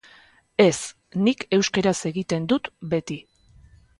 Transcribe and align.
Ez, 0.63 0.77
nik 1.27 1.43
euskaraz 1.59 1.95
egiten 2.11 2.49
dut 2.53 2.73
beti. 2.95 3.21